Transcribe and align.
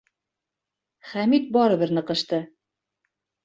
Хәмит 1.11 1.47
барыбер 1.59 1.95
ныҡышты: 2.01 2.43